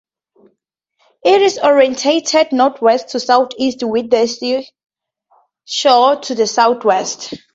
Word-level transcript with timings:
It 1.23 1.41
is 1.43 1.59
oriented 1.59 2.53
northwest 2.53 3.09
to 3.09 3.19
southeast 3.19 3.83
with 3.83 4.09
the 4.09 4.25
seashore 4.27 6.15
to 6.21 6.33
the 6.33 6.47
southwest. 6.47 7.35